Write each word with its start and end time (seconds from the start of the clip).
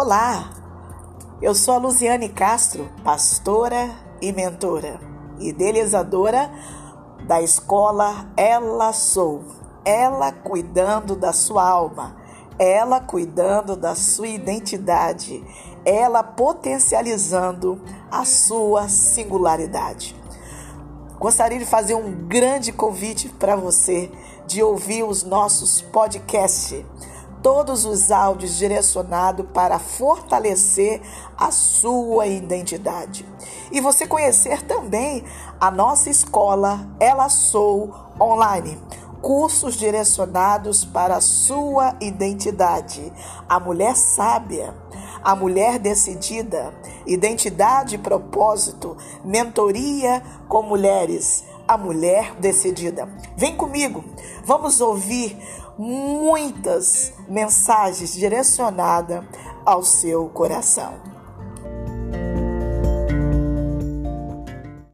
Olá, 0.00 0.50
eu 1.42 1.52
sou 1.56 1.74
a 1.74 1.78
Luziane 1.78 2.28
Castro, 2.28 2.88
pastora 3.02 3.90
e 4.22 4.30
mentora, 4.30 5.00
idealizadora 5.40 6.48
da 7.26 7.42
escola 7.42 8.30
Ela 8.36 8.92
Sou. 8.92 9.42
Ela 9.84 10.30
cuidando 10.30 11.16
da 11.16 11.32
sua 11.32 11.68
alma, 11.68 12.14
ela 12.60 13.00
cuidando 13.00 13.74
da 13.74 13.96
sua 13.96 14.28
identidade, 14.28 15.44
ela 15.84 16.22
potencializando 16.22 17.82
a 18.08 18.24
sua 18.24 18.88
singularidade. 18.88 20.14
Gostaria 21.18 21.58
de 21.58 21.66
fazer 21.66 21.96
um 21.96 22.28
grande 22.28 22.70
convite 22.70 23.28
para 23.30 23.56
você 23.56 24.12
de 24.46 24.62
ouvir 24.62 25.02
os 25.02 25.24
nossos 25.24 25.82
podcasts 25.82 26.86
todos 27.42 27.84
os 27.84 28.10
áudios 28.10 28.56
direcionados 28.56 29.46
para 29.52 29.78
fortalecer 29.78 31.00
a 31.36 31.50
sua 31.50 32.26
identidade. 32.26 33.26
E 33.70 33.80
você 33.80 34.06
conhecer 34.06 34.62
também 34.62 35.24
a 35.60 35.70
nossa 35.70 36.10
escola 36.10 36.88
Ela 36.98 37.28
Sou 37.28 37.94
Online. 38.20 38.78
Cursos 39.20 39.74
direcionados 39.74 40.84
para 40.84 41.16
a 41.16 41.20
sua 41.20 41.96
identidade. 42.00 43.12
A 43.48 43.58
mulher 43.58 43.96
sábia, 43.96 44.72
a 45.22 45.34
mulher 45.34 45.78
decidida, 45.78 46.72
identidade 47.04 47.96
e 47.96 47.98
propósito, 47.98 48.96
mentoria 49.24 50.22
com 50.48 50.62
mulheres, 50.62 51.44
a 51.68 51.76
mulher 51.76 52.34
decidida. 52.40 53.06
Vem 53.36 53.54
comigo, 53.54 54.02
vamos 54.44 54.80
ouvir 54.80 55.38
muitas 55.78 57.12
mensagens 57.28 58.14
direcionadas 58.14 59.22
ao 59.64 59.82
seu 59.82 60.28
coração. 60.30 61.17